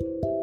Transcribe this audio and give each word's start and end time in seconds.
Thank 0.00 0.24
you. 0.24 0.33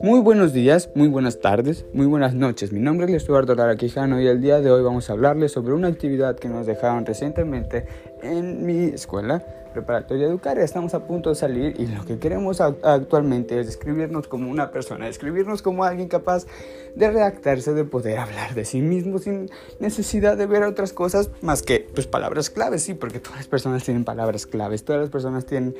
Muy 0.00 0.20
buenos 0.20 0.52
días, 0.52 0.90
muy 0.94 1.08
buenas 1.08 1.40
tardes, 1.40 1.84
muy 1.92 2.06
buenas 2.06 2.32
noches. 2.32 2.70
Mi 2.70 2.78
nombre 2.78 3.12
es 3.12 3.24
Eduardo 3.24 3.56
Lara 3.56 3.74
Quijano 3.74 4.20
y 4.20 4.28
el 4.28 4.40
día 4.40 4.60
de 4.60 4.70
hoy 4.70 4.80
vamos 4.80 5.10
a 5.10 5.14
hablarles 5.14 5.50
sobre 5.50 5.74
una 5.74 5.88
actividad 5.88 6.38
que 6.38 6.48
nos 6.48 6.66
dejaron 6.66 7.04
recientemente 7.04 7.84
en 8.22 8.64
mi 8.64 8.84
escuela 8.84 9.44
preparatoria 9.72 10.28
educaria. 10.28 10.62
Estamos 10.62 10.94
a 10.94 11.04
punto 11.04 11.30
de 11.30 11.34
salir 11.34 11.74
y 11.80 11.88
lo 11.88 12.04
que 12.04 12.16
queremos 12.20 12.60
actualmente 12.60 13.58
es 13.58 13.66
describirnos 13.66 14.28
como 14.28 14.48
una 14.48 14.70
persona, 14.70 15.06
describirnos 15.06 15.62
como 15.62 15.82
alguien 15.82 16.06
capaz 16.06 16.46
de 16.94 17.10
redactarse, 17.10 17.74
de 17.74 17.84
poder 17.84 18.20
hablar 18.20 18.54
de 18.54 18.64
sí 18.64 18.80
mismo 18.80 19.18
sin 19.18 19.50
necesidad 19.80 20.36
de 20.36 20.46
ver 20.46 20.62
otras 20.62 20.92
cosas 20.92 21.28
más 21.40 21.62
que 21.62 21.88
pues 21.92 22.06
palabras 22.06 22.50
claves, 22.50 22.84
sí, 22.84 22.94
porque 22.94 23.18
todas 23.18 23.38
las 23.38 23.48
personas 23.48 23.82
tienen 23.82 24.04
palabras 24.04 24.46
claves, 24.46 24.84
todas 24.84 25.02
las 25.02 25.10
personas 25.10 25.44
tienen 25.44 25.74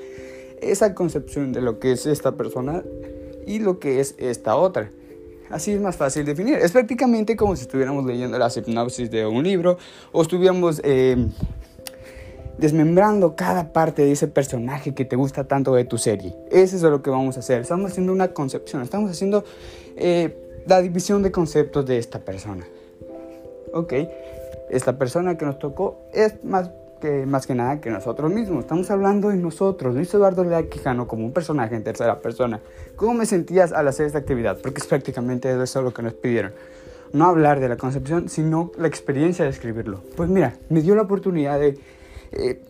esa 0.61 0.93
concepción 0.93 1.53
de 1.53 1.61
lo 1.61 1.79
que 1.79 1.93
es 1.93 2.05
esta 2.07 2.33
persona 2.33 2.83
y 3.49 3.59
lo 3.59 3.79
que 3.79 4.01
es 4.01 4.15
esta 4.19 4.57
otra. 4.57 4.91
Así 5.51 5.73
es 5.73 5.81
más 5.81 5.97
fácil 5.97 6.27
definir. 6.27 6.59
Es 6.59 6.73
prácticamente 6.73 7.35
como 7.35 7.57
si 7.57 7.63
estuviéramos 7.63 8.05
leyendo 8.05 8.39
la 8.39 8.51
sinopsis 8.51 9.11
de 9.11 9.27
un 9.27 9.43
libro 9.43 9.79
o 10.13 10.21
estuviéramos 10.21 10.81
eh, 10.85 11.17
desmembrando 12.59 13.35
cada 13.35 13.73
parte 13.73 14.03
de 14.03 14.13
ese 14.13 14.29
personaje 14.29 14.95
que 14.95 15.07
te 15.07 15.17
gusta 15.17 15.45
tanto 15.45 15.75
de 15.75 15.85
tu 15.85 15.97
serie. 15.97 16.35
Eso 16.51 16.77
es 16.77 16.83
lo 16.83 17.03
que 17.03 17.09
vamos 17.09 17.37
a 17.39 17.41
hacer. 17.41 17.63
Estamos 17.63 17.91
haciendo 17.91 18.13
una 18.13 18.35
concepción, 18.35 18.83
estamos 18.83 19.11
haciendo 19.11 19.45
eh, 19.97 20.37
la 20.67 20.83
división 20.83 21.23
de 21.23 21.33
conceptos 21.33 21.87
de 21.87 21.97
esta 21.97 22.19
persona. 22.19 22.67
Ok, 23.73 23.95
esta 24.69 24.99
persona 24.99 25.39
que 25.39 25.47
nos 25.47 25.59
tocó 25.59 26.03
es 26.13 26.45
más 26.45 26.71
que 26.99 27.27
más 27.27 27.47
que 27.47 27.55
nada 27.55 27.81
que 27.81 27.91
nosotros 27.91 28.33
mismos. 28.33 28.61
Estamos 28.61 28.91
hablando 28.91 29.29
de 29.29 29.37
nosotros. 29.37 29.95
Luis 29.95 30.13
Eduardo 30.13 30.45
Lea 30.45 30.69
Quijano 30.69 31.07
como 31.07 31.25
un 31.25 31.33
personaje 31.33 31.75
en 31.75 31.85
tercera 31.85 32.21
persona. 32.21 32.61
¿Cómo 32.97 33.15
me 33.15 33.27
sentías 33.27 33.73
al 33.73 33.89
hacer 33.89 34.07
esta 34.07 34.19
actividad? 34.19 34.59
Porque 34.61 34.81
es 34.81 34.87
prácticamente 34.87 35.63
eso 35.63 35.83
lo 35.83 35.93
que 35.93 36.03
nos 36.03 36.15
pidieron. 36.15 36.53
No 37.13 37.27
hablar 37.27 37.61
de 37.61 37.69
la 37.69 37.77
concepción, 37.77 38.29
sino 38.29 38.73
la 38.77 38.89
experiencia 38.89 39.45
de 39.45 39.51
escribirlo. 39.51 40.03
Pues 40.17 40.29
mira, 40.29 40.57
me 40.69 40.83
dio 40.83 40.95
la 40.95 41.03
oportunidad 41.03 41.59
de 41.59 41.79
eh, 42.33 42.63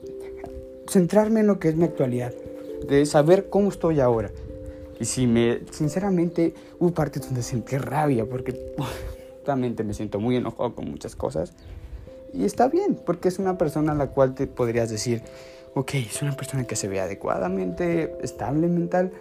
centrarme 0.89 1.41
en 1.41 1.47
lo 1.47 1.59
que 1.59 1.69
es 1.69 1.77
mi 1.77 1.85
actualidad, 1.85 2.33
de 2.89 3.05
saber 3.07 3.49
cómo 3.51 3.69
estoy 3.69 4.01
ahora. 4.01 4.31
Y 5.01 5.05
si 5.05 5.27
me, 5.27 5.61
sinceramente, 5.71 6.55
hubo 6.79 6.93
partes 6.93 7.23
donde 7.27 7.43
sentí 7.43 7.77
rabia, 7.79 8.27
porque 8.27 8.73
realmente 9.45 9.85
me 9.85 9.95
siento 9.95 10.21
muy 10.21 10.37
enojado 10.37 10.75
con 10.75 10.91
muchas 10.91 11.17
cosas. 11.17 11.53
Y 12.33 12.45
está 12.45 12.69
bien, 12.69 12.99
porque 13.07 13.29
es 13.29 13.39
una 13.39 13.57
persona 13.57 13.93
a 13.93 13.95
la 13.95 14.09
cual 14.09 14.35
te 14.35 14.47
podrías 14.47 14.91
decir, 14.91 15.23
ok, 15.75 15.95
es 15.95 16.23
una 16.23 16.37
persona 16.37 16.65
que 16.65 16.77
se 16.77 16.89
ve 16.89 17.01
adecuadamente 17.01 18.17
estable 18.23 18.69
mental 18.69 19.13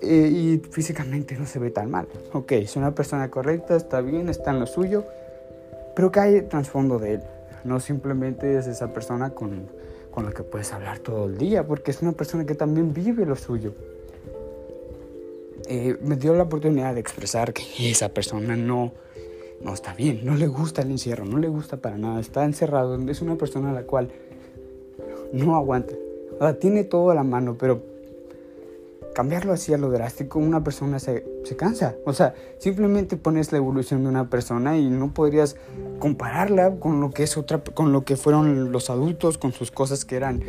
eh, 0.00 0.30
y 0.32 0.58
físicamente 0.70 1.36
no 1.36 1.46
se 1.46 1.58
ve 1.58 1.70
tan 1.70 1.90
mal. 1.90 2.06
Ok, 2.32 2.52
es 2.52 2.76
una 2.76 2.94
persona 2.94 3.30
correcta, 3.30 3.76
está 3.76 4.00
bien, 4.00 4.28
está 4.28 4.52
en 4.52 4.60
lo 4.60 4.66
suyo, 4.66 5.04
pero 5.94 6.10
que 6.12 6.20
hay 6.20 6.42
trasfondo 6.42 6.98
de 6.98 7.14
él. 7.14 7.20
No 7.64 7.80
simplemente 7.80 8.56
es 8.56 8.66
esa 8.66 8.92
persona 8.92 9.30
con, 9.30 9.68
con 10.10 10.24
la 10.24 10.32
que 10.32 10.42
puedes 10.42 10.72
hablar 10.72 11.00
todo 11.00 11.26
el 11.26 11.36
día, 11.36 11.66
porque 11.66 11.90
es 11.90 12.00
una 12.00 12.12
persona 12.12 12.46
que 12.46 12.54
también 12.54 12.94
vive 12.94 13.26
lo 13.26 13.36
suyo. 13.36 13.74
Eh, 15.66 15.98
me 16.00 16.16
dio 16.16 16.34
la 16.34 16.44
oportunidad 16.44 16.94
de 16.94 17.00
expresar 17.00 17.52
que 17.52 17.90
esa 17.90 18.08
persona 18.08 18.56
no 18.56 18.92
no 19.62 19.74
está 19.74 19.94
bien, 19.94 20.20
no 20.24 20.36
le 20.36 20.46
gusta 20.46 20.82
el 20.82 20.90
encierro, 20.90 21.24
no 21.24 21.38
le 21.38 21.48
gusta 21.48 21.76
para 21.78 21.96
nada, 21.96 22.20
está 22.20 22.44
encerrado, 22.44 22.96
es 23.08 23.22
una 23.22 23.36
persona 23.36 23.70
a 23.70 23.72
la 23.72 23.82
cual 23.82 24.10
no 25.32 25.56
aguanta. 25.56 25.94
O 26.40 26.54
tiene 26.54 26.84
todo 26.84 27.10
a 27.10 27.14
la 27.14 27.24
mano, 27.24 27.56
pero 27.58 27.82
cambiarlo 29.14 29.52
así 29.52 29.74
a 29.74 29.78
lo 29.78 29.90
drástico, 29.90 30.38
una 30.38 30.62
persona 30.62 31.00
se, 31.00 31.24
se, 31.42 31.56
cansa. 31.56 31.96
O 32.04 32.12
sea, 32.12 32.34
simplemente 32.58 33.16
pones 33.16 33.50
la 33.50 33.58
evolución 33.58 34.04
de 34.04 34.08
una 34.08 34.30
persona 34.30 34.78
y 34.78 34.88
no 34.88 35.12
podrías 35.12 35.56
compararla 35.98 36.76
con 36.76 37.00
lo 37.00 37.10
que 37.10 37.24
es 37.24 37.36
otra, 37.36 37.58
con 37.58 37.92
lo 37.92 38.04
que 38.04 38.16
fueron 38.16 38.70
los 38.70 38.90
adultos, 38.90 39.36
con 39.36 39.52
sus 39.52 39.72
cosas 39.72 40.04
que 40.04 40.14
eran, 40.14 40.44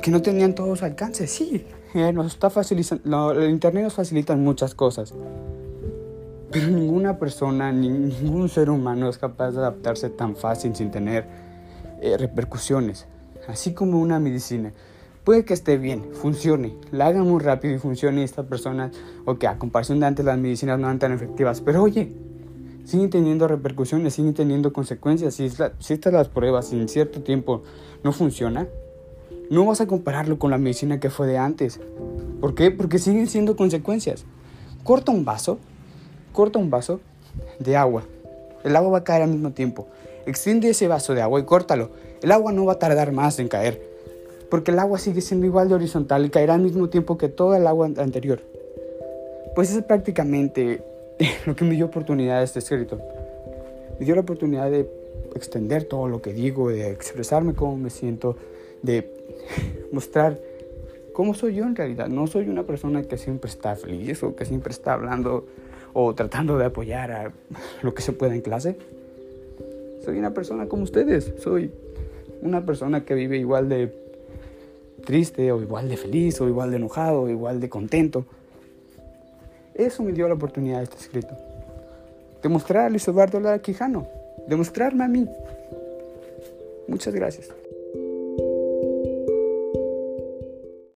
que 0.00 0.12
no 0.12 0.22
tenían 0.22 0.54
todos 0.54 0.84
alcance. 0.84 1.26
Sí, 1.26 1.66
eh, 1.94 2.12
nos 2.12 2.26
está 2.26 2.50
facilitando, 2.50 3.32
el 3.32 3.50
internet 3.50 3.82
nos 3.82 3.94
facilita 3.94 4.36
muchas 4.36 4.76
cosas. 4.76 5.12
Pero 6.52 6.68
ninguna 6.68 6.91
persona, 7.18 7.72
ningún 7.72 8.48
ser 8.48 8.70
humano 8.70 9.08
es 9.08 9.18
capaz 9.18 9.52
de 9.52 9.58
adaptarse 9.58 10.10
tan 10.10 10.36
fácil 10.36 10.74
sin 10.74 10.90
tener 10.90 11.26
eh, 12.00 12.16
repercusiones. 12.16 13.06
Así 13.48 13.74
como 13.74 14.00
una 14.00 14.18
medicina. 14.20 14.72
Puede 15.24 15.44
que 15.44 15.54
esté 15.54 15.78
bien, 15.78 16.04
funcione, 16.12 16.74
la 16.90 17.06
haga 17.06 17.22
muy 17.22 17.40
rápido 17.40 17.74
y 17.74 17.78
funcione 17.78 18.24
esta 18.24 18.42
persona, 18.42 18.90
o 19.24 19.36
que 19.36 19.46
a 19.46 19.56
comparación 19.56 20.00
de 20.00 20.06
antes 20.06 20.24
las 20.24 20.36
medicinas 20.36 20.80
no 20.80 20.86
eran 20.88 20.98
tan 20.98 21.12
efectivas, 21.12 21.60
pero 21.60 21.80
oye, 21.80 22.12
siguen 22.84 23.08
teniendo 23.08 23.46
repercusiones, 23.46 24.14
siguen 24.14 24.34
teniendo 24.34 24.72
consecuencias. 24.72 25.34
Si, 25.34 25.48
si 25.48 25.94
estas 25.94 26.12
las 26.12 26.28
pruebas 26.28 26.72
y 26.72 26.80
en 26.80 26.88
cierto 26.88 27.22
tiempo 27.22 27.62
no 28.02 28.12
funciona, 28.12 28.66
no 29.48 29.64
vas 29.64 29.80
a 29.80 29.86
compararlo 29.86 30.38
con 30.38 30.50
la 30.50 30.58
medicina 30.58 30.98
que 30.98 31.10
fue 31.10 31.26
de 31.28 31.38
antes. 31.38 31.78
¿Por 32.40 32.54
qué? 32.54 32.70
Porque 32.72 32.98
siguen 32.98 33.28
siendo 33.28 33.54
consecuencias. 33.54 34.24
Corta 34.82 35.12
un 35.12 35.24
vaso 35.24 35.60
corta 36.32 36.58
un 36.58 36.70
vaso 36.70 37.00
de 37.58 37.76
agua. 37.76 38.04
El 38.64 38.76
agua 38.76 38.90
va 38.90 38.98
a 38.98 39.04
caer 39.04 39.22
al 39.22 39.30
mismo 39.30 39.52
tiempo. 39.52 39.86
Extiende 40.26 40.70
ese 40.70 40.88
vaso 40.88 41.14
de 41.14 41.22
agua 41.22 41.40
y 41.40 41.44
córtalo. 41.44 41.90
El 42.22 42.32
agua 42.32 42.52
no 42.52 42.64
va 42.64 42.74
a 42.74 42.78
tardar 42.78 43.12
más 43.12 43.38
en 43.38 43.48
caer. 43.48 43.80
Porque 44.50 44.70
el 44.70 44.78
agua 44.78 44.98
sigue 44.98 45.20
siendo 45.20 45.46
igual 45.46 45.68
de 45.68 45.74
horizontal 45.74 46.24
y 46.24 46.30
caerá 46.30 46.54
al 46.54 46.60
mismo 46.60 46.88
tiempo 46.88 47.16
que 47.18 47.28
toda 47.28 47.58
el 47.58 47.66
agua 47.66 47.86
anterior. 47.96 48.40
Pues 49.54 49.74
es 49.74 49.82
prácticamente 49.82 50.82
lo 51.46 51.56
que 51.56 51.64
me 51.64 51.74
dio 51.74 51.86
oportunidad 51.86 52.42
este 52.42 52.58
escrito. 52.58 52.98
Me 53.98 54.06
dio 54.06 54.14
la 54.14 54.20
oportunidad 54.20 54.70
de 54.70 54.88
extender 55.34 55.84
todo 55.84 56.08
lo 56.08 56.20
que 56.22 56.32
digo, 56.32 56.68
de 56.68 56.90
expresarme 56.90 57.54
cómo 57.54 57.76
me 57.76 57.90
siento, 57.90 58.36
de 58.82 59.10
mostrar 59.92 60.38
cómo 61.12 61.34
soy 61.34 61.54
yo 61.54 61.64
en 61.64 61.76
realidad. 61.76 62.08
No 62.08 62.26
soy 62.26 62.48
una 62.48 62.64
persona 62.64 63.02
que 63.02 63.18
siempre 63.18 63.50
está 63.50 63.76
feliz 63.76 64.22
o 64.22 64.34
que 64.34 64.44
siempre 64.44 64.72
está 64.72 64.94
hablando 64.94 65.46
o 65.92 66.14
tratando 66.14 66.58
de 66.58 66.66
apoyar 66.66 67.12
a 67.12 67.32
lo 67.82 67.94
que 67.94 68.02
se 68.02 68.12
pueda 68.12 68.34
en 68.34 68.40
clase. 68.40 68.76
Soy 70.04 70.18
una 70.18 70.34
persona 70.34 70.66
como 70.66 70.82
ustedes, 70.82 71.32
soy 71.38 71.70
una 72.40 72.64
persona 72.66 73.04
que 73.04 73.14
vive 73.14 73.38
igual 73.38 73.68
de 73.68 73.92
triste 75.04 75.52
o 75.52 75.60
igual 75.60 75.88
de 75.88 75.96
feliz 75.96 76.40
o 76.40 76.48
igual 76.48 76.70
de 76.70 76.76
enojado 76.76 77.22
o 77.22 77.28
igual 77.28 77.60
de 77.60 77.68
contento. 77.68 78.24
Eso 79.74 80.02
me 80.02 80.12
dio 80.12 80.28
la 80.28 80.34
oportunidad 80.34 80.78
de 80.78 80.84
este 80.84 80.96
escrito. 80.96 81.36
Demostrar 82.42 82.86
a 82.86 82.90
Luis 82.90 83.06
Eduardo 83.06 83.38
Lara 83.38 83.60
Quijano, 83.60 84.06
demostrarme 84.48 85.04
a 85.04 85.08
mí. 85.08 85.28
Muchas 86.88 87.14
gracias. 87.14 87.61